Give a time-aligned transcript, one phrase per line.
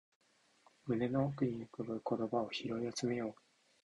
[0.87, 3.41] 胸の奥に浮かぶ言葉を拾い集めよう